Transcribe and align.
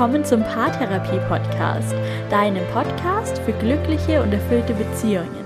willkommen 0.00 0.24
zum 0.24 0.42
Paartherapie-Podcast, 0.42 1.94
deinem 2.30 2.66
Podcast 2.72 3.36
für 3.40 3.52
glückliche 3.52 4.22
und 4.22 4.32
erfüllte 4.32 4.72
Beziehungen. 4.72 5.44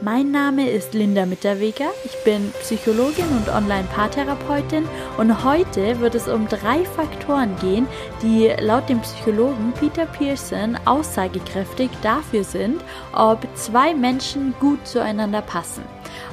Mein 0.00 0.30
Name 0.30 0.70
ist 0.70 0.94
Linda 0.94 1.26
Mitterweger, 1.26 1.90
ich 2.04 2.16
bin 2.22 2.52
Psychologin 2.60 3.26
und 3.26 3.48
Online-Paartherapeutin 3.48 4.84
und 5.18 5.42
heute 5.42 5.98
wird 5.98 6.14
es 6.14 6.28
um 6.28 6.46
drei 6.46 6.84
Faktoren 6.94 7.56
gehen, 7.56 7.88
die 8.22 8.52
laut 8.60 8.88
dem 8.88 9.00
Psychologen 9.00 9.72
Peter 9.80 10.06
Pearson 10.06 10.78
aussagekräftig 10.84 11.90
dafür 12.04 12.44
sind, 12.44 12.80
ob 13.12 13.44
zwei 13.56 13.94
Menschen 13.94 14.54
gut 14.60 14.86
zueinander 14.86 15.42
passen, 15.42 15.82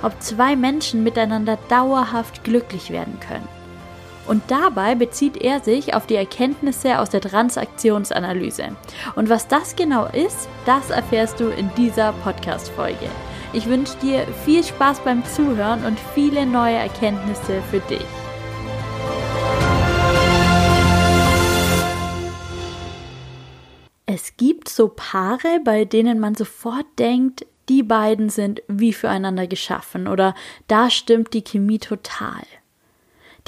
ob 0.04 0.22
zwei 0.22 0.56
Menschen 0.56 1.02
miteinander 1.02 1.58
dauerhaft 1.68 2.44
glücklich 2.44 2.92
werden 2.92 3.20
können. 3.28 3.59
Und 4.30 4.44
dabei 4.48 4.94
bezieht 4.94 5.38
er 5.38 5.60
sich 5.60 5.96
auf 5.96 6.06
die 6.06 6.14
Erkenntnisse 6.14 7.00
aus 7.00 7.10
der 7.10 7.20
Transaktionsanalyse. 7.20 8.76
Und 9.16 9.28
was 9.28 9.48
das 9.48 9.76
genau 9.76 10.06
ist, 10.06 10.48
das 10.68 10.92
erfährst 10.92 11.40
du 11.40 11.50
in 11.50 11.72
dieser 11.76 12.14
Podcast-Folge. 12.24 13.10
Ich 13.54 13.66
wünsche 13.66 13.98
dir 13.98 14.28
viel 14.46 14.64
Spaß 14.64 15.00
beim 15.00 15.26
Zuhören 15.26 15.84
und 15.84 16.00
viele 16.14 16.46
neue 16.46 16.76
Erkenntnisse 16.76 17.64
für 17.72 17.80
dich. 17.80 18.06
Es 24.06 24.38
gibt 24.38 24.70
so 24.70 24.90
Paare, 24.90 25.60
bei 25.66 25.86
denen 25.86 26.20
man 26.20 26.36
sofort 26.36 26.86
denkt, 27.00 27.48
die 27.68 27.82
beiden 27.82 28.30
sind 28.30 28.62
wie 28.68 28.94
füreinander 28.94 29.48
geschaffen 29.48 30.08
oder 30.08 30.36
da 30.68 30.92
stimmt 30.92 31.34
die 31.34 31.44
Chemie 31.44 31.80
total. 31.80 32.44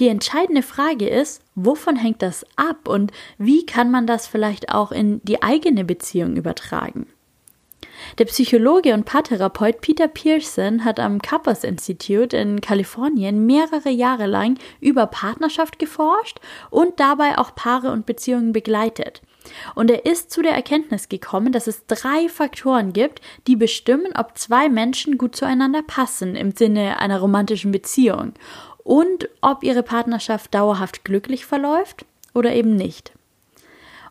Die 0.02 0.07
entscheidende 0.07 0.63
Frage 0.63 1.07
ist, 1.07 1.44
wovon 1.53 1.95
hängt 1.95 2.23
das 2.23 2.44
ab 2.55 2.88
und 2.88 3.11
wie 3.38 3.67
kann 3.67 3.91
man 3.91 4.07
das 4.07 4.25
vielleicht 4.25 4.73
auch 4.73 4.91
in 4.91 5.21
die 5.23 5.44
eigene 5.44 5.85
Beziehung 5.85 6.38
übertragen? 6.38 7.05
Der 8.17 8.25
Psychologe 8.25 8.95
und 8.95 9.05
Paartherapeut 9.05 9.79
Peter 9.81 10.07
Pearson 10.07 10.83
hat 10.83 10.99
am 10.99 11.22
Kappers 11.22 11.63
Institute 11.63 12.35
in 12.35 12.61
Kalifornien 12.61 13.45
mehrere 13.45 13.91
Jahre 13.91 14.25
lang 14.25 14.57
über 14.79 15.05
Partnerschaft 15.05 15.77
geforscht 15.77 16.39
und 16.72 16.99
dabei 16.99 17.38
auch 17.38 17.53
Paare 17.53 17.91
und 17.91 18.07
Beziehungen 18.07 18.53
begleitet. 18.53 19.22
Und 19.75 19.89
er 19.89 20.05
ist 20.05 20.31
zu 20.31 20.41
der 20.41 20.53
Erkenntnis 20.53 21.09
gekommen, 21.09 21.52
dass 21.52 21.67
es 21.67 21.85
drei 21.88 22.29
Faktoren 22.29 22.94
gibt, 22.94 23.22
die 23.47 23.55
bestimmen, 23.55 24.13
ob 24.16 24.38
zwei 24.38 24.69
Menschen 24.69 25.17
gut 25.17 25.35
zueinander 25.35 25.81
passen 25.81 26.35
im 26.35 26.52
Sinne 26.52 26.99
einer 26.99 27.19
romantischen 27.19 27.72
Beziehung 27.72 28.33
und 28.83 29.29
ob 29.41 29.63
ihre 29.63 29.83
Partnerschaft 29.83 30.53
dauerhaft 30.53 31.03
glücklich 31.05 31.45
verläuft 31.45 32.05
oder 32.33 32.53
eben 32.53 32.75
nicht. 32.75 33.13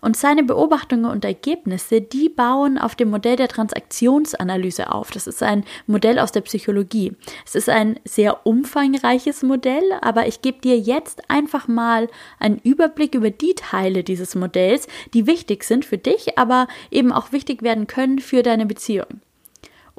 Und 0.00 0.16
seine 0.16 0.42
Beobachtungen 0.42 1.04
und 1.04 1.24
Ergebnisse, 1.24 2.00
die 2.00 2.28
bauen 2.28 2.78
auf 2.78 2.94
dem 2.94 3.10
Modell 3.10 3.36
der 3.36 3.48
Transaktionsanalyse 3.48 4.92
auf. 4.92 5.10
Das 5.10 5.26
ist 5.26 5.42
ein 5.42 5.64
Modell 5.86 6.18
aus 6.18 6.32
der 6.32 6.40
Psychologie. 6.40 7.12
Es 7.44 7.54
ist 7.54 7.68
ein 7.68 8.00
sehr 8.04 8.46
umfangreiches 8.46 9.42
Modell, 9.42 9.84
aber 10.00 10.26
ich 10.26 10.40
gebe 10.40 10.60
dir 10.60 10.78
jetzt 10.78 11.28
einfach 11.28 11.68
mal 11.68 12.08
einen 12.38 12.58
Überblick 12.58 13.14
über 13.14 13.30
die 13.30 13.54
Teile 13.54 14.02
dieses 14.02 14.34
Modells, 14.34 14.86
die 15.12 15.26
wichtig 15.26 15.64
sind 15.64 15.84
für 15.84 15.98
dich, 15.98 16.38
aber 16.38 16.66
eben 16.90 17.12
auch 17.12 17.32
wichtig 17.32 17.62
werden 17.62 17.86
können 17.86 18.20
für 18.20 18.42
deine 18.42 18.64
Beziehung. 18.64 19.20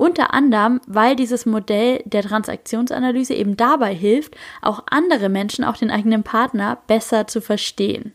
Unter 0.02 0.33
anderem, 0.33 0.81
weil 0.88 1.16
dieses 1.16 1.45
Modell 1.45 2.02
der 2.05 2.23
Transaktionsanalyse 2.23 3.35
eben 3.35 3.55
dabei 3.55 3.94
hilft, 3.94 4.35
auch 4.63 4.81
andere 4.89 5.29
Menschen, 5.29 5.63
auch 5.63 5.78
den 5.78 5.91
eigenen 5.91 6.23
Partner 6.23 6.79
besser 6.88 7.28
zu 7.28 7.39
verstehen. 7.39 8.11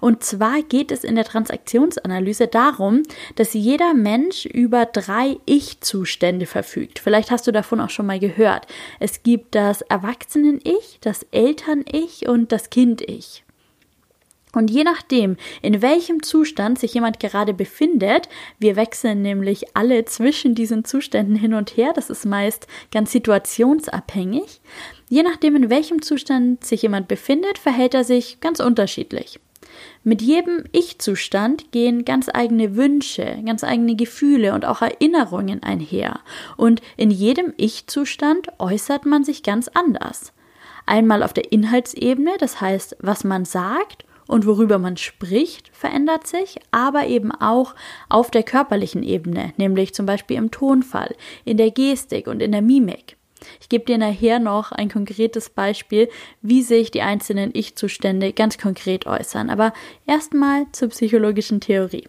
Und 0.00 0.24
zwar 0.24 0.62
geht 0.62 0.90
es 0.90 1.04
in 1.04 1.14
der 1.14 1.26
Transaktionsanalyse 1.26 2.46
darum, 2.46 3.02
dass 3.34 3.52
jeder 3.52 3.92
Mensch 3.92 4.46
über 4.46 4.86
drei 4.86 5.36
Ich-Zustände 5.44 6.46
verfügt. 6.46 6.98
Vielleicht 6.98 7.30
hast 7.30 7.46
du 7.46 7.52
davon 7.52 7.82
auch 7.82 7.90
schon 7.90 8.06
mal 8.06 8.18
gehört. 8.18 8.66
Es 8.98 9.22
gibt 9.22 9.54
das 9.54 9.82
Erwachsenen-Ich, 9.82 11.00
das 11.02 11.26
Eltern-Ich 11.30 12.26
und 12.26 12.52
das 12.52 12.70
Kind-Ich. 12.70 13.44
Und 14.56 14.70
je 14.70 14.84
nachdem, 14.84 15.36
in 15.60 15.82
welchem 15.82 16.22
Zustand 16.22 16.78
sich 16.78 16.94
jemand 16.94 17.20
gerade 17.20 17.52
befindet, 17.52 18.30
wir 18.58 18.74
wechseln 18.74 19.20
nämlich 19.20 19.76
alle 19.76 20.06
zwischen 20.06 20.54
diesen 20.54 20.86
Zuständen 20.86 21.36
hin 21.36 21.52
und 21.52 21.76
her, 21.76 21.92
das 21.94 22.08
ist 22.08 22.24
meist 22.24 22.66
ganz 22.90 23.12
situationsabhängig, 23.12 24.62
je 25.10 25.22
nachdem, 25.22 25.56
in 25.56 25.68
welchem 25.68 26.00
Zustand 26.00 26.64
sich 26.64 26.80
jemand 26.80 27.06
befindet, 27.06 27.58
verhält 27.58 27.92
er 27.92 28.02
sich 28.02 28.40
ganz 28.40 28.60
unterschiedlich. 28.60 29.40
Mit 30.04 30.22
jedem 30.22 30.64
Ich-Zustand 30.72 31.70
gehen 31.70 32.06
ganz 32.06 32.30
eigene 32.32 32.76
Wünsche, 32.76 33.36
ganz 33.44 33.62
eigene 33.62 33.94
Gefühle 33.94 34.54
und 34.54 34.64
auch 34.64 34.80
Erinnerungen 34.80 35.62
einher. 35.62 36.20
Und 36.56 36.80
in 36.96 37.10
jedem 37.10 37.52
Ich-Zustand 37.58 38.48
äußert 38.58 39.04
man 39.04 39.22
sich 39.22 39.42
ganz 39.42 39.68
anders. 39.68 40.32
Einmal 40.86 41.22
auf 41.22 41.34
der 41.34 41.52
Inhaltsebene, 41.52 42.36
das 42.38 42.62
heißt, 42.62 42.96
was 43.00 43.22
man 43.22 43.44
sagt, 43.44 44.05
und 44.26 44.46
worüber 44.46 44.78
man 44.78 44.96
spricht, 44.96 45.70
verändert 45.72 46.26
sich, 46.26 46.56
aber 46.70 47.06
eben 47.06 47.32
auch 47.32 47.74
auf 48.08 48.30
der 48.30 48.42
körperlichen 48.42 49.02
Ebene, 49.02 49.52
nämlich 49.56 49.94
zum 49.94 50.06
Beispiel 50.06 50.36
im 50.36 50.50
Tonfall, 50.50 51.14
in 51.44 51.56
der 51.56 51.70
Gestik 51.70 52.26
und 52.26 52.40
in 52.40 52.52
der 52.52 52.62
Mimik. 52.62 53.16
Ich 53.60 53.68
gebe 53.68 53.84
dir 53.84 53.98
nachher 53.98 54.38
noch 54.38 54.72
ein 54.72 54.88
konkretes 54.88 55.50
Beispiel, 55.50 56.08
wie 56.42 56.62
sich 56.62 56.90
die 56.90 57.02
einzelnen 57.02 57.50
Ich-Zustände 57.52 58.32
ganz 58.32 58.58
konkret 58.58 59.06
äußern. 59.06 59.50
Aber 59.50 59.72
erstmal 60.06 60.66
zur 60.72 60.88
psychologischen 60.88 61.60
Theorie. 61.60 62.08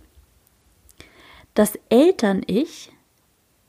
Das 1.54 1.78
Eltern-Ich 1.90 2.92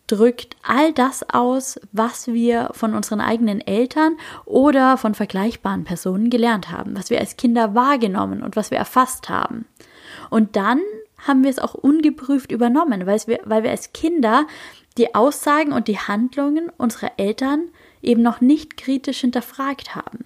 drückt 0.08 0.56
all 0.62 0.92
das 0.92 1.28
aus, 1.30 1.78
was 1.92 2.26
wir 2.26 2.70
von 2.72 2.94
unseren 2.94 3.20
eigenen 3.20 3.60
Eltern 3.60 4.16
oder 4.44 4.96
von 4.96 5.14
vergleichbaren 5.14 5.84
Personen 5.84 6.30
gelernt 6.30 6.72
haben, 6.72 6.96
was 6.96 7.10
wir 7.10 7.20
als 7.20 7.36
Kinder 7.36 7.74
wahrgenommen 7.74 8.42
und 8.42 8.56
was 8.56 8.72
wir 8.72 8.78
erfasst 8.78 9.28
haben. 9.28 9.66
Und 10.30 10.56
dann 10.56 10.80
haben 11.26 11.42
wir 11.42 11.50
es 11.50 11.58
auch 11.58 11.74
ungeprüft 11.74 12.50
übernommen, 12.50 13.06
weil 13.06 13.20
wir, 13.26 13.40
weil 13.44 13.62
wir 13.62 13.70
als 13.70 13.92
Kinder 13.92 14.46
die 14.96 15.14
Aussagen 15.14 15.72
und 15.72 15.88
die 15.88 15.98
Handlungen 15.98 16.70
unserer 16.76 17.12
Eltern 17.18 17.68
eben 18.02 18.22
noch 18.22 18.40
nicht 18.40 18.76
kritisch 18.76 19.20
hinterfragt 19.20 19.94
haben. 19.94 20.24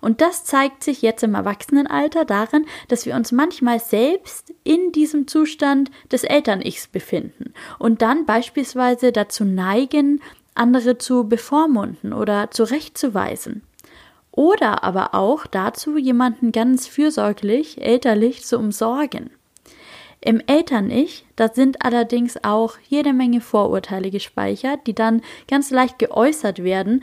Und 0.00 0.20
das 0.20 0.44
zeigt 0.44 0.84
sich 0.84 1.02
jetzt 1.02 1.22
im 1.22 1.34
Erwachsenenalter 1.34 2.24
darin, 2.24 2.66
dass 2.88 3.06
wir 3.06 3.14
uns 3.14 3.32
manchmal 3.32 3.80
selbst 3.80 4.52
in 4.64 4.92
diesem 4.92 5.26
Zustand 5.26 5.90
des 6.10 6.24
Eltern-Ichs 6.24 6.88
befinden 6.88 7.54
und 7.78 8.02
dann 8.02 8.26
beispielsweise 8.26 9.12
dazu 9.12 9.44
neigen, 9.44 10.20
andere 10.54 10.98
zu 10.98 11.28
bevormunden 11.28 12.12
oder 12.12 12.50
zurechtzuweisen. 12.50 13.62
Oder 14.32 14.84
aber 14.84 15.14
auch 15.14 15.46
dazu, 15.46 15.96
jemanden 15.96 16.52
ganz 16.52 16.86
fürsorglich, 16.86 17.82
elterlich 17.82 18.44
zu 18.44 18.58
umsorgen. 18.58 19.30
Im 20.22 20.42
Eltern-Ich, 20.46 21.24
da 21.34 21.48
sind 21.48 21.82
allerdings 21.84 22.44
auch 22.44 22.76
jede 22.86 23.14
Menge 23.14 23.40
Vorurteile 23.40 24.10
gespeichert, 24.10 24.86
die 24.86 24.94
dann 24.94 25.22
ganz 25.48 25.70
leicht 25.70 25.98
geäußert 25.98 26.62
werden 26.62 27.02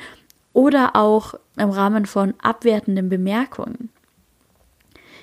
oder 0.58 0.96
auch 0.96 1.36
im 1.56 1.70
Rahmen 1.70 2.08
von 2.08 2.34
abwertenden 2.42 3.10
Bemerkungen. 3.10 3.92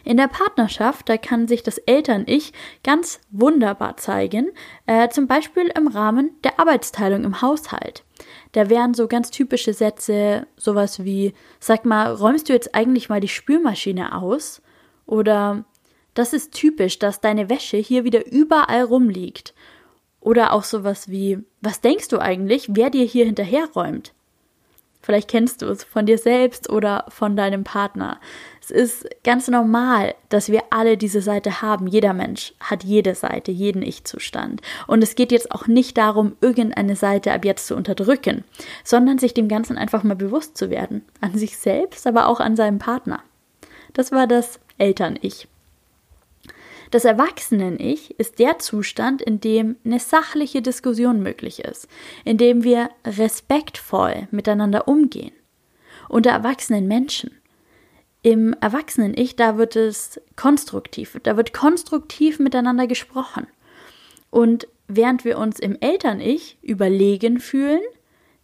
In 0.05 0.17
der 0.17 0.29
Partnerschaft, 0.29 1.09
da 1.09 1.17
kann 1.17 1.49
sich 1.49 1.65
das 1.65 1.79
Eltern-Ich 1.79 2.53
ganz 2.85 3.19
wunderbar 3.33 3.97
zeigen, 3.97 4.53
äh, 4.87 5.09
zum 5.09 5.27
Beispiel 5.27 5.73
im 5.77 5.89
Rahmen 5.89 6.31
der 6.45 6.61
Arbeitsteilung 6.61 7.25
im 7.25 7.43
Haushalt. 7.43 8.05
Da 8.53 8.71
wären 8.71 8.95
so 8.95 9.09
ganz 9.09 9.33
typische 9.33 9.73
Sätze, 9.73 10.47
sowas 10.57 11.05
wie, 11.05 11.35
sag 11.59 11.85
mal, 11.85 12.15
räumst 12.15 12.49
du 12.49 12.53
jetzt 12.53 12.73
eigentlich 12.73 13.09
mal 13.09 13.21
die 13.21 13.27
Spülmaschine 13.27 14.17
aus? 14.17 14.63
Oder 15.05 15.65
das 16.15 16.33
ist 16.33 16.55
typisch, 16.55 17.01
dass 17.01 17.21
deine 17.21 17.51
Wäsche 17.51 17.79
hier 17.79 18.05
wieder 18.05 18.25
überall 18.25 18.85
rumliegt. 18.85 19.53
Oder 20.21 20.53
auch 20.53 20.63
sowas 20.63 21.09
wie, 21.09 21.41
was 21.61 21.81
denkst 21.81 22.07
du 22.07 22.21
eigentlich, 22.21 22.69
wer 22.71 22.91
dir 22.91 23.05
hier 23.05 23.25
hinterherräumt? 23.25 24.14
Vielleicht 25.05 25.29
kennst 25.29 25.61
du 25.61 25.67
es 25.67 25.85
von 25.85 26.07
dir 26.07 26.17
selbst 26.17 26.71
oder 26.71 27.05
von 27.09 27.37
deinem 27.37 27.63
Partner. 27.63 28.19
Es 28.63 28.71
ist 28.71 29.07
ganz 29.23 29.49
normal, 29.49 30.15
dass 30.31 30.49
wir 30.49 30.63
alle 30.71 30.97
diese 30.97 31.21
Seite 31.21 31.61
haben. 31.61 31.87
Jeder 31.87 32.15
Mensch 32.15 32.55
hat 32.59 32.85
jede 32.85 33.15
Seite, 33.15 33.53
jeden 33.53 33.83
Ich-Zustand. 33.83 34.63
Und 34.87 35.03
es 35.03 35.15
geht 35.15 35.31
jetzt 35.31 35.53
auch 35.53 35.67
nicht 35.67 35.99
darum, 35.99 36.37
irgendeine 36.41 36.97
Seite 36.97 37.33
ab 37.33 37.45
jetzt 37.45 37.67
zu 37.67 37.77
unterdrücken, 37.77 38.45
sondern 38.83 39.19
sich 39.19 39.35
dem 39.35 39.49
Ganzen 39.49 39.77
einfach 39.77 40.05
mal 40.05 40.17
bewusst 40.17 40.57
zu 40.57 40.71
werden. 40.71 41.05
An 41.21 41.37
sich 41.37 41.59
selbst, 41.59 42.07
aber 42.07 42.27
auch 42.27 42.41
an 42.41 42.57
seinem 42.57 42.79
Partner. 42.79 43.21
Das 43.93 44.11
war 44.11 44.27
das 44.27 44.59
Eltern-Ich. 44.79 45.49
Das 46.95 47.05
Erwachsenen-Ich 47.05 48.21
ist 48.21 48.39
der 48.39 48.61
Zustand, 48.61 49.21
in 49.21 49.41
dem 49.41 49.75
eine 49.85 49.99
sachliche 49.99 50.63
Diskussion 50.63 51.25
möglich 51.25 51.59
ist, 51.59 51.89
in 52.25 52.39
dem 52.39 52.63
wir 52.63 52.89
respektvoll 53.05 54.29
miteinander 54.31 54.87
umgehen. 54.87 55.33
Unter 56.09 56.31
erwachsenen 56.31 56.87
Menschen 56.87 57.33
Im 58.23 58.55
Erwachsenen-Ich, 58.61 59.35
da 59.35 59.59
wird 59.59 59.75
es 59.75 60.21
konstruktiv, 60.37 61.19
da 61.25 61.37
wird 61.37 61.53
konstruktiv 61.53 62.39
miteinander 62.39 62.87
gesprochen. 62.87 63.49
Und 64.31 64.69
während 64.87 65.25
wir 65.25 65.39
uns 65.39 65.59
im 65.59 65.77
Eltern-Ich 65.81 66.59
überlegen 66.63 67.41
fühlen, 67.41 67.83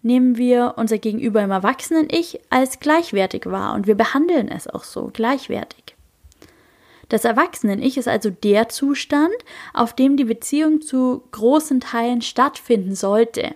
nehmen 0.03 0.37
wir 0.37 0.75
unser 0.77 0.99
Gegenüber 0.99 1.41
im 1.41 1.53
Erwachsenen-Ich 1.53 2.41
als 2.51 2.81
gleichwertig 2.81 3.47
wahr 3.47 3.75
und 3.75 3.87
wir 3.87 3.95
behandeln 3.95 4.49
es 4.49 4.67
auch 4.67 4.83
so 4.83 5.09
gleichwertig. 5.13 5.95
Das 7.11 7.25
Erwachsenen-Ich 7.25 7.99
ist 7.99 8.09
also 8.09 8.31
der 8.31 8.69
Zustand, 8.69 9.35
auf 9.75 9.95
dem 9.95 10.17
die 10.17 10.25
Beziehung 10.25 10.81
zu 10.81 11.25
großen 11.33 11.81
Teilen 11.81 12.23
stattfinden 12.23 12.95
sollte, 12.95 13.55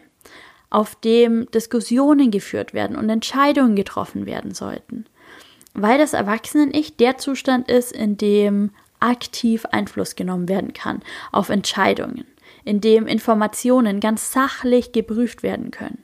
auf 0.71 0.97
dem 0.97 1.49
Diskussionen 1.53 2.33
geführt 2.33 2.75
werden 2.75 2.97
und 2.97 3.09
Entscheidungen 3.09 3.77
getroffen 3.77 4.27
werden 4.27 4.53
sollten. 4.55 5.06
Weil 5.73 5.99
das 5.99 6.15
Erwachsenen-Ich 6.15 6.97
der 6.97 7.17
Zustand 7.17 7.71
ist, 7.71 7.93
in 7.93 8.17
dem 8.17 8.71
aktiv 8.99 9.67
Einfluss 9.67 10.17
genommen 10.17 10.49
werden 10.49 10.73
kann 10.73 11.00
auf 11.31 11.49
Entscheidungen, 11.49 12.25
in 12.65 12.81
dem 12.81 13.07
Informationen 13.07 14.00
ganz 14.00 14.33
sachlich 14.33 14.91
geprüft 14.91 15.45
werden 15.45 15.71
können. 15.71 16.04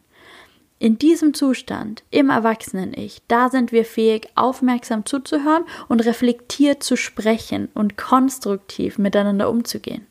In 0.81 0.97
diesem 0.97 1.35
Zustand, 1.35 2.05
im 2.11 2.31
Erwachsenen-Ich, 2.31 3.21
da 3.29 3.50
sind 3.50 3.71
wir 3.71 3.85
fähig, 3.85 4.29
aufmerksam 4.35 5.05
zuzuhören 5.05 5.65
und 5.88 6.06
reflektiert 6.06 6.82
zu 6.82 6.97
sprechen 6.97 7.69
und 7.75 7.99
konstruktiv 7.99 8.97
miteinander 8.97 9.50
umzugehen. 9.50 10.06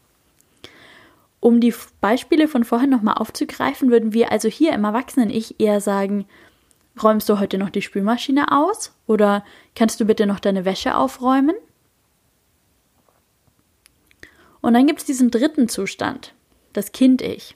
Um 1.40 1.60
die 1.60 1.74
Beispiele 2.02 2.48
von 2.48 2.64
vorhin 2.66 2.92
nochmal 2.92 3.16
aufzugreifen, 3.16 3.90
würden 3.90 4.14
wir 4.14 4.32
also 4.32 4.48
hier 4.48 4.74
im 4.74 4.84
Erwachsenen-Ich 4.84 5.60
eher 5.60 5.82
sagen, 5.82 6.28
räumst 7.02 7.28
du 7.30 7.40
heute 7.40 7.58
noch 7.58 7.72
die 7.72 7.82
Spülmaschine 7.82 8.52
aus? 8.52 8.94
Oder 9.08 9.44
kannst 9.76 10.00
du 10.00 10.06
bitte 10.06 10.28
noch 10.28 10.40
deine 10.40 10.66
Wäsche 10.66 10.96
aufräumen? 10.96 11.56
Und 14.62 14.76
dann 14.76 14.86
gibt 14.86 15.00
es 15.00 15.06
diesen 15.06 15.32
dritten 15.32 15.68
Zustand, 15.68 16.36
das 16.74 16.92
Kind-Ich. 16.92 17.56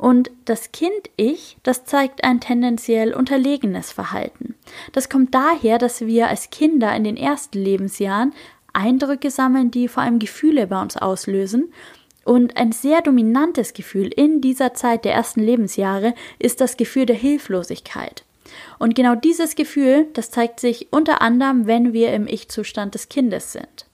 Und 0.00 0.30
das 0.46 0.72
Kind-Ich, 0.72 1.58
das 1.62 1.84
zeigt 1.84 2.24
ein 2.24 2.40
tendenziell 2.40 3.12
unterlegenes 3.12 3.92
Verhalten. 3.92 4.54
Das 4.92 5.10
kommt 5.10 5.34
daher, 5.34 5.76
dass 5.76 6.00
wir 6.00 6.28
als 6.28 6.48
Kinder 6.48 6.96
in 6.96 7.04
den 7.04 7.18
ersten 7.18 7.58
Lebensjahren 7.58 8.32
Eindrücke 8.72 9.30
sammeln, 9.30 9.70
die 9.70 9.88
vor 9.88 10.02
allem 10.02 10.18
Gefühle 10.18 10.66
bei 10.68 10.80
uns 10.80 10.96
auslösen. 10.96 11.70
Und 12.24 12.56
ein 12.56 12.72
sehr 12.72 13.02
dominantes 13.02 13.74
Gefühl 13.74 14.06
in 14.06 14.40
dieser 14.40 14.72
Zeit 14.72 15.04
der 15.04 15.12
ersten 15.12 15.40
Lebensjahre 15.40 16.14
ist 16.38 16.62
das 16.62 16.78
Gefühl 16.78 17.04
der 17.04 17.16
Hilflosigkeit. 17.16 18.24
Und 18.78 18.94
genau 18.94 19.14
dieses 19.16 19.54
Gefühl, 19.54 20.06
das 20.14 20.30
zeigt 20.30 20.60
sich 20.60 20.88
unter 20.92 21.20
anderem, 21.20 21.66
wenn 21.66 21.92
wir 21.92 22.14
im 22.14 22.26
Ich-Zustand 22.26 22.94
des 22.94 23.10
Kindes 23.10 23.52
sind. 23.52 23.89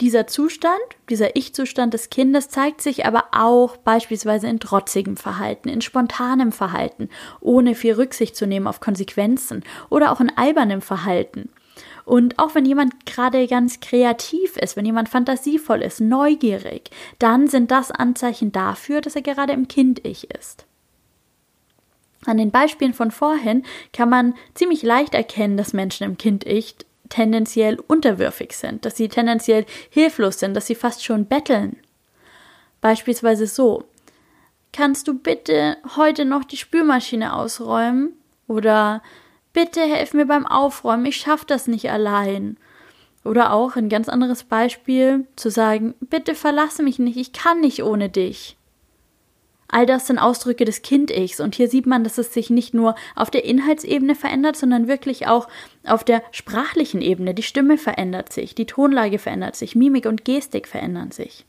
Dieser 0.00 0.26
Zustand, 0.26 0.80
dieser 1.10 1.36
Ich-Zustand 1.36 1.92
des 1.92 2.08
Kindes 2.08 2.48
zeigt 2.48 2.80
sich 2.80 3.04
aber 3.04 3.24
auch 3.32 3.76
beispielsweise 3.76 4.48
in 4.48 4.58
trotzigem 4.58 5.18
Verhalten, 5.18 5.68
in 5.68 5.82
spontanem 5.82 6.52
Verhalten, 6.52 7.10
ohne 7.40 7.74
viel 7.74 7.92
Rücksicht 7.92 8.34
zu 8.34 8.46
nehmen 8.46 8.66
auf 8.66 8.80
Konsequenzen 8.80 9.62
oder 9.90 10.10
auch 10.10 10.20
in 10.20 10.32
albernem 10.34 10.80
Verhalten. 10.80 11.50
Und 12.06 12.38
auch 12.38 12.54
wenn 12.54 12.64
jemand 12.64 13.04
gerade 13.04 13.46
ganz 13.46 13.80
kreativ 13.80 14.56
ist, 14.56 14.74
wenn 14.74 14.86
jemand 14.86 15.10
fantasievoll 15.10 15.82
ist, 15.82 16.00
neugierig, 16.00 16.90
dann 17.18 17.46
sind 17.46 17.70
das 17.70 17.90
Anzeichen 17.90 18.52
dafür, 18.52 19.02
dass 19.02 19.16
er 19.16 19.22
gerade 19.22 19.52
im 19.52 19.68
Kind-Ich 19.68 20.30
ist. 20.30 20.64
An 22.24 22.38
den 22.38 22.50
Beispielen 22.50 22.94
von 22.94 23.10
vorhin 23.10 23.64
kann 23.92 24.08
man 24.08 24.34
ziemlich 24.54 24.82
leicht 24.82 25.14
erkennen, 25.14 25.58
dass 25.58 25.74
Menschen 25.74 26.04
im 26.04 26.16
Kind-Ich 26.16 26.76
tendenziell 27.10 27.78
unterwürfig 27.78 28.56
sind, 28.56 28.86
dass 28.86 28.96
sie 28.96 29.08
tendenziell 29.08 29.66
hilflos 29.90 30.38
sind, 30.38 30.54
dass 30.54 30.66
sie 30.66 30.74
fast 30.74 31.04
schon 31.04 31.26
betteln. 31.26 31.76
Beispielsweise 32.80 33.46
so: 33.46 33.84
Kannst 34.72 35.06
du 35.08 35.18
bitte 35.18 35.76
heute 35.96 36.24
noch 36.24 36.44
die 36.44 36.56
Spülmaschine 36.56 37.34
ausräumen? 37.34 38.14
Oder 38.48 39.02
bitte 39.52 39.82
helf 39.82 40.14
mir 40.14 40.26
beim 40.26 40.46
Aufräumen, 40.46 41.06
ich 41.06 41.18
schaff 41.18 41.44
das 41.44 41.66
nicht 41.66 41.90
allein. 41.90 42.56
Oder 43.22 43.52
auch 43.52 43.76
ein 43.76 43.88
ganz 43.88 44.08
anderes 44.08 44.44
Beispiel 44.44 45.26
zu 45.36 45.50
sagen: 45.50 45.94
Bitte 46.00 46.34
verlasse 46.34 46.82
mich 46.82 46.98
nicht, 46.98 47.18
ich 47.18 47.32
kann 47.32 47.60
nicht 47.60 47.82
ohne 47.82 48.08
dich. 48.08 48.56
All 49.70 49.86
das 49.86 50.06
sind 50.06 50.18
Ausdrücke 50.18 50.64
des 50.64 50.82
Kind-Ichs 50.82 51.40
und 51.40 51.54
hier 51.54 51.68
sieht 51.68 51.86
man, 51.86 52.04
dass 52.04 52.18
es 52.18 52.34
sich 52.34 52.50
nicht 52.50 52.74
nur 52.74 52.94
auf 53.14 53.30
der 53.30 53.44
Inhaltsebene 53.44 54.14
verändert, 54.14 54.56
sondern 54.56 54.88
wirklich 54.88 55.26
auch 55.26 55.48
auf 55.86 56.04
der 56.04 56.22
sprachlichen 56.32 57.00
Ebene. 57.00 57.34
Die 57.34 57.42
Stimme 57.42 57.78
verändert 57.78 58.32
sich, 58.32 58.54
die 58.54 58.66
Tonlage 58.66 59.18
verändert 59.18 59.56
sich, 59.56 59.76
Mimik 59.76 60.06
und 60.06 60.24
Gestik 60.24 60.66
verändern 60.66 61.12
sich. 61.12 61.44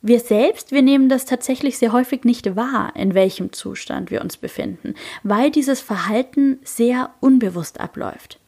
Wir 0.00 0.20
selbst, 0.20 0.70
wir 0.70 0.82
nehmen 0.82 1.08
das 1.08 1.24
tatsächlich 1.24 1.76
sehr 1.76 1.92
häufig 1.92 2.24
nicht 2.24 2.54
wahr, 2.54 2.92
in 2.94 3.14
welchem 3.14 3.52
Zustand 3.52 4.10
wir 4.12 4.22
uns 4.22 4.36
befinden, 4.36 4.94
weil 5.24 5.50
dieses 5.50 5.80
Verhalten 5.80 6.60
sehr 6.62 7.10
unbewusst 7.20 7.80
abläuft. 7.80 8.38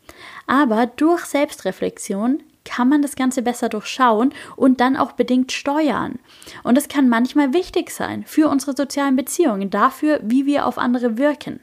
Aber 0.47 0.87
durch 0.87 1.25
Selbstreflexion 1.25 2.43
kann 2.71 2.89
man 2.89 3.03
das 3.03 3.17
Ganze 3.17 3.43
besser 3.43 3.69
durchschauen 3.69 4.33
und 4.55 4.81
dann 4.81 4.97
auch 4.97 5.13
bedingt 5.13 5.51
steuern. 5.51 6.21
Und 6.63 6.77
das 6.77 6.87
kann 6.87 7.09
manchmal 7.09 7.53
wichtig 7.53 7.91
sein 7.91 8.23
für 8.25 8.49
unsere 8.49 8.77
sozialen 8.77 9.17
Beziehungen, 9.17 9.71
dafür, 9.71 10.21
wie 10.23 10.47
wir 10.47 10.67
auf 10.67 10.79
andere 10.79 11.19
wirken. 11.19 11.59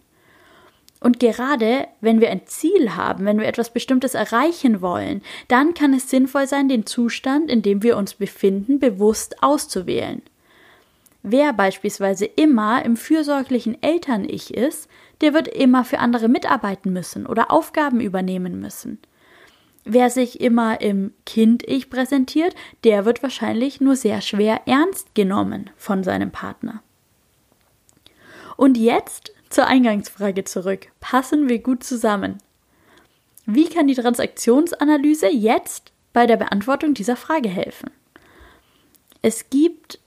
Und 1.00 1.19
gerade 1.19 1.88
wenn 2.01 2.19
wir 2.19 2.30
ein 2.30 2.45
Ziel 2.45 2.95
haben, 2.95 3.25
wenn 3.25 3.39
wir 3.39 3.48
etwas 3.48 3.71
Bestimmtes 3.71 4.15
erreichen 4.15 4.81
wollen, 4.81 5.21
dann 5.48 5.74
kann 5.74 5.94
es 5.94 6.09
sinnvoll 6.09 6.45
sein, 6.45 6.68
den 6.68 6.86
Zustand, 6.86 7.50
in 7.50 7.62
dem 7.62 7.83
wir 7.83 7.95
uns 7.95 8.15
befinden, 8.15 8.80
bewusst 8.80 9.42
auszuwählen. 9.42 10.21
Wer 11.24 11.54
beispielsweise 11.54 12.25
immer 12.25 12.83
im 12.83 12.98
fürsorglichen 12.98 13.81
Eltern-Ich 13.81 14.54
ist, 14.54 14.89
der 15.21 15.33
wird 15.33 15.48
immer 15.48 15.86
für 15.86 16.00
andere 16.00 16.27
mitarbeiten 16.27 16.92
müssen 16.92 17.25
oder 17.25 17.51
Aufgaben 17.51 18.01
übernehmen 18.01 18.59
müssen. 18.59 19.00
Wer 19.89 20.10
sich 20.10 20.42
immer 20.42 20.81
im 20.81 21.13
Kind-Ich 21.25 21.89
präsentiert, 21.89 22.54
der 22.84 23.06
wird 23.06 23.24
wahrscheinlich 23.24 23.80
nur 23.80 23.95
sehr 23.95 24.19
schwer 24.19 24.68
ernst 24.68 25.16
genommen 25.16 25.69
von 25.78 26.04
seinem 26.04 26.30
Partner. 26.30 26.83
Und 28.57 28.78
jetzt 28.78 29.31
zur 29.50 29.66
Eingangsfrage 29.68 30.44
zurück. 30.44 30.88
Passen 31.00 31.47
wir 31.47 31.59
gut 31.59 31.85
zusammen? 31.85 32.40
Wie 33.45 33.69
kann 33.69 33.88
die 33.88 33.95
Transaktionsanalyse 33.95 35.30
jetzt 35.30 35.94
bei 36.12 36.28
der 36.28 36.35
Beantwortung 36.35 36.94
dieser 36.94 37.16
Frage 37.16 37.47
helfen? 37.47 37.90
Es 39.21 39.50
gibt 39.50 40.00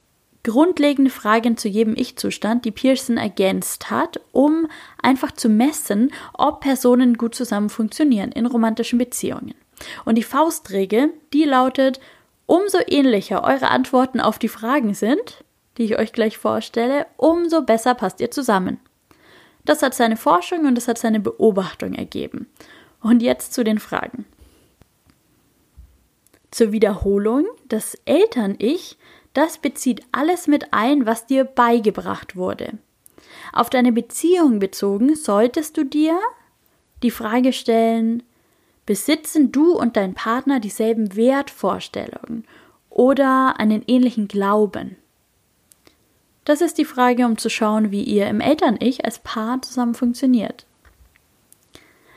grundlegende 0.43 1.11
Fragen 1.11 1.57
zu 1.57 1.69
jedem 1.69 1.97
Ich-Zustand, 1.97 2.67
die 2.67 2.71
Pearson 2.71 3.17
ergänzt 3.17 3.91
hat, 3.91 4.21
um 4.33 4.67
einfach 5.03 5.33
zu 5.33 5.49
messen, 5.49 6.13
ob 6.35 6.61
Personen 6.61 7.17
gut 7.17 7.35
zusammen 7.35 7.71
funktionieren 7.71 8.31
in 8.33 8.45
romantischen 8.45 8.99
Beziehungen. 8.99 9.55
Und 10.05 10.17
die 10.17 10.23
Faustregel, 10.23 11.13
die 11.33 11.45
lautet, 11.45 12.01
umso 12.47 12.79
ähnlicher 12.87 13.45
eure 13.45 13.69
Antworten 13.69 14.21
auf 14.21 14.39
die 14.39 14.49
Fragen 14.49 14.95
sind, 14.95 15.45
die 15.79 15.85
ich 15.85 15.99
euch 15.99 16.13
gleich 16.13 16.37
vorstelle, 16.37 17.07
umso 17.17 17.63
besser 17.63 17.95
passt 17.95 18.21
ihr 18.21 18.31
zusammen. 18.31 18.81
Das 19.65 19.83
hat 19.83 19.95
seine 19.95 20.17
Forschung 20.17 20.67
und 20.67 20.75
das 20.75 20.89
hat 20.89 20.99
seine 20.99 21.21
Beobachtung 21.21 21.95
ergeben. 21.95 22.49
Und 23.03 23.23
jetzt 23.23 23.55
zu 23.55 23.65
den 23.65 23.79
Fragen. 23.79 24.27
Zur 26.51 26.73
Wiederholung, 26.73 27.47
das 27.69 27.97
Eltern-Ich, 28.05 28.99
das 29.33 29.59
bezieht 29.59 30.03
alles 30.13 30.49
mit 30.49 30.73
ein, 30.73 31.07
was 31.07 31.27
dir 31.27 31.45
beigebracht 31.45 32.35
wurde. 32.35 32.79
Auf 33.53 33.71
deine 33.71 33.93
Beziehung 33.93 34.59
bezogen 34.59 35.15
solltest 35.15 35.77
du 35.77 35.85
dir 35.85 36.19
die 37.03 37.11
Frage 37.11 37.53
stellen, 37.53 38.23
Besitzen 38.91 39.53
du 39.53 39.79
und 39.79 39.97
dein 39.97 40.15
Partner 40.15 40.59
dieselben 40.59 41.15
Wertvorstellungen 41.15 42.45
oder 42.89 43.55
einen 43.61 43.85
ähnlichen 43.87 44.27
Glauben? 44.27 44.97
Das 46.45 46.61
ist 46.61 46.77
die 46.77 46.85
Frage, 46.85 47.25
um 47.25 47.39
zu 47.39 47.49
schauen, 47.51 47.93
wie 47.93 48.03
ihr 48.03 48.27
im 48.27 48.41
Eltern-Ich 48.41 49.05
als 49.05 49.21
Paar 49.21 49.63
zusammen 49.63 49.95
funktioniert. 49.95 50.67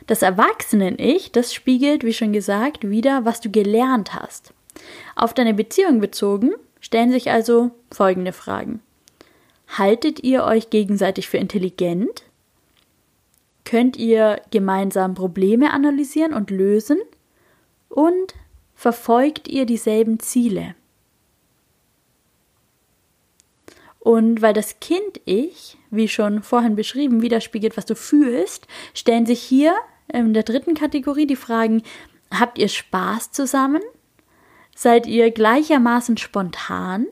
Das 0.07 0.23
Erwachsenen-Ich, 0.23 1.31
das 1.31 1.53
spiegelt, 1.53 2.03
wie 2.03 2.11
schon 2.11 2.33
gesagt, 2.33 2.89
wieder, 2.89 3.23
was 3.23 3.39
du 3.39 3.51
gelernt 3.51 4.15
hast. 4.15 4.51
Auf 5.15 5.35
deine 5.35 5.53
Beziehung 5.53 5.99
bezogen 5.99 6.53
stellen 6.79 7.11
sich 7.11 7.29
also 7.29 7.69
folgende 7.91 8.33
Fragen. 8.33 8.81
Haltet 9.67 10.23
ihr 10.23 10.43
euch 10.43 10.71
gegenseitig 10.71 11.29
für 11.29 11.37
intelligent? 11.37 12.23
Könnt 13.65 13.97
ihr 13.97 14.41
gemeinsam 14.51 15.13
Probleme 15.13 15.71
analysieren 15.71 16.33
und 16.33 16.51
lösen 16.51 16.99
und 17.89 18.35
verfolgt 18.75 19.47
ihr 19.47 19.65
dieselben 19.65 20.19
Ziele. 20.19 20.75
Und 23.99 24.41
weil 24.41 24.53
das 24.53 24.81
Kind-Ich, 24.81 25.77
wie 25.89 26.09
schon 26.09 26.43
vorhin 26.43 26.75
beschrieben, 26.75 27.21
widerspiegelt, 27.21 27.77
was 27.77 27.85
du 27.85 27.95
fühlst, 27.95 28.67
stellen 28.93 29.25
sich 29.25 29.41
hier 29.41 29.75
in 30.11 30.33
der 30.33 30.43
dritten 30.43 30.73
Kategorie 30.73 31.25
die 31.25 31.37
Fragen, 31.37 31.83
habt 32.29 32.57
ihr 32.57 32.67
Spaß 32.67 33.31
zusammen? 33.31 33.81
Seid 34.75 35.07
ihr 35.07 35.31
gleichermaßen 35.31 36.17
spontan? 36.17 37.07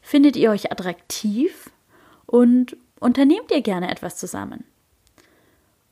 Findet 0.00 0.34
ihr 0.34 0.50
euch 0.50 0.72
attraktiv? 0.72 1.70
Und 2.26 2.76
unternehmt 2.98 3.52
ihr 3.52 3.60
gerne 3.60 3.88
etwas 3.88 4.16
zusammen? 4.16 4.64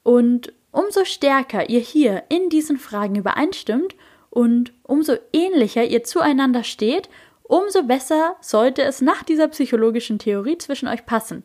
Und 0.04 0.52
umso 0.70 1.04
stärker 1.04 1.68
ihr 1.68 1.80
hier 1.80 2.22
in 2.28 2.50
diesen 2.50 2.78
Fragen 2.78 3.16
übereinstimmt 3.16 3.96
und 4.30 4.72
umso 4.84 5.14
ähnlicher 5.32 5.84
ihr 5.84 6.04
zueinander 6.04 6.62
steht, 6.62 7.08
umso 7.42 7.82
besser 7.82 8.36
sollte 8.40 8.82
es 8.82 9.00
nach 9.00 9.24
dieser 9.24 9.48
psychologischen 9.48 10.18
Theorie 10.18 10.58
zwischen 10.58 10.88
euch 10.88 11.04
passen. 11.06 11.42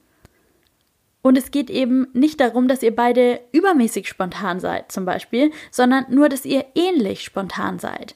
Und 1.21 1.37
es 1.37 1.51
geht 1.51 1.69
eben 1.69 2.07
nicht 2.13 2.39
darum, 2.39 2.67
dass 2.67 2.83
ihr 2.83 2.95
beide 2.95 3.41
übermäßig 3.51 4.07
spontan 4.07 4.59
seid, 4.59 4.91
zum 4.91 5.05
Beispiel, 5.05 5.51
sondern 5.71 6.05
nur, 6.09 6.29
dass 6.29 6.45
ihr 6.45 6.65
ähnlich 6.75 7.23
spontan 7.23 7.79
seid. 7.79 8.15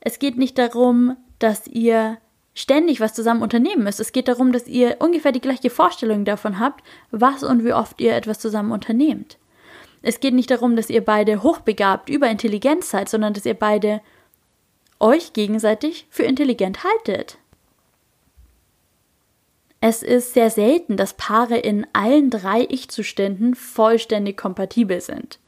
Es 0.00 0.18
geht 0.18 0.36
nicht 0.36 0.58
darum, 0.58 1.16
dass 1.38 1.66
ihr 1.66 2.18
ständig 2.54 3.00
was 3.00 3.14
zusammen 3.14 3.42
unternehmen 3.42 3.84
müsst. 3.84 4.00
Es 4.00 4.12
geht 4.12 4.28
darum, 4.28 4.52
dass 4.52 4.68
ihr 4.68 4.96
ungefähr 5.00 5.32
die 5.32 5.40
gleiche 5.40 5.70
Vorstellung 5.70 6.24
davon 6.24 6.58
habt, 6.58 6.84
was 7.10 7.42
und 7.42 7.64
wie 7.64 7.72
oft 7.72 8.00
ihr 8.00 8.14
etwas 8.14 8.38
zusammen 8.38 8.72
unternehmt. 8.72 9.38
Es 10.02 10.20
geht 10.20 10.34
nicht 10.34 10.50
darum, 10.50 10.76
dass 10.76 10.90
ihr 10.90 11.04
beide 11.04 11.42
hochbegabt, 11.42 12.08
überintelligent 12.08 12.84
seid, 12.84 13.08
sondern 13.08 13.34
dass 13.34 13.46
ihr 13.46 13.54
beide 13.54 14.00
euch 14.98 15.32
gegenseitig 15.32 16.06
für 16.10 16.24
intelligent 16.24 16.84
haltet. 16.84 17.38
Es 19.80 20.02
ist 20.02 20.34
sehr 20.34 20.50
selten, 20.50 20.96
dass 20.96 21.14
Paare 21.14 21.56
in 21.56 21.86
allen 21.92 22.30
drei 22.30 22.66
Ich-Zuständen 22.68 23.56
vollständig 23.56 24.36
kompatibel 24.36 25.00
sind. 25.00 25.40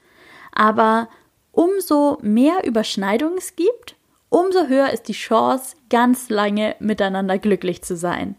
Aber 0.51 1.09
umso 1.53 2.19
mehr 2.21 2.65
Überschneidungen 2.65 3.39
es 3.39 3.55
gibt, 3.55 3.95
umso 4.31 4.67
höher 4.67 4.91
ist 4.91 5.05
die 5.05 5.13
Chance, 5.13 5.77
ganz 5.89 6.31
lange 6.31 6.75
miteinander 6.81 7.39
glücklich 7.39 7.83
zu 7.83 7.97
sein. 7.97 8.35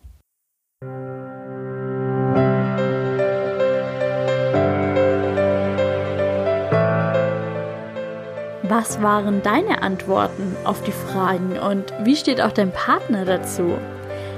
Was 8.68 9.00
waren 9.02 9.44
deine 9.44 9.84
Antworten 9.84 10.56
auf 10.64 10.82
die 10.82 10.92
Fragen 10.92 11.60
und 11.60 11.94
wie 12.04 12.16
steht 12.16 12.42
auch 12.42 12.52
dein 12.52 12.72
Partner 12.72 13.24
dazu? 13.24 13.78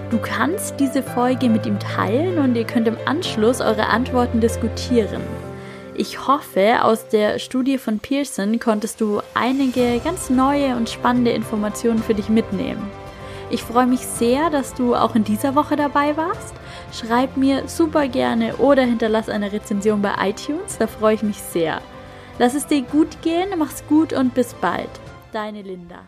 Du 0.10 0.18
kannst 0.18 0.80
diese 0.80 1.02
Folge 1.02 1.48
mit 1.48 1.66
ihm 1.66 1.80
teilen 1.80 2.38
und 2.38 2.56
ihr 2.56 2.66
könnt 2.66 2.90
im 2.90 2.98
Anschluss 3.06 3.62
eure 3.62 3.88
Antworten 3.88 4.42
diskutieren. 4.42 5.22
Ich 5.94 6.28
hoffe, 6.28 6.84
aus 6.84 7.08
der 7.08 7.40
Studie 7.40 7.78
von 7.78 8.00
Pearson 8.00 8.60
konntest 8.60 9.00
du 9.00 9.22
einige 9.34 10.00
ganz 10.04 10.30
neue 10.30 10.76
und 10.76 10.90
spannende 10.90 11.32
Informationen 11.32 12.04
für 12.04 12.14
dich 12.14 12.28
mitnehmen. 12.28 12.90
Ich 13.50 13.64
freue 13.64 13.88
mich 13.88 14.02
sehr, 14.02 14.50
dass 14.50 14.74
du 14.74 14.94
auch 14.94 15.16
in 15.16 15.24
dieser 15.24 15.56
Woche 15.56 15.78
dabei 15.78 16.18
warst. 16.18 16.54
Schreib 16.92 17.38
mir 17.38 17.68
super 17.68 18.10
gerne 18.10 18.58
oder 18.58 18.84
hinterlass 18.84 19.30
eine 19.30 19.54
Rezension 19.54 20.02
bei 20.02 20.14
iTunes, 20.22 20.78
da 20.78 20.88
freue 20.88 21.16
ich 21.16 21.24
mich 21.24 21.42
sehr. 21.42 21.82
Lass 22.40 22.54
es 22.54 22.68
dir 22.68 22.82
gut 22.84 23.22
gehen, 23.22 23.58
mach's 23.58 23.84
gut 23.88 24.14
und 24.14 24.34
bis 24.34 24.54
bald. 24.54 24.90
Deine 25.32 25.62
Linda. 25.62 26.08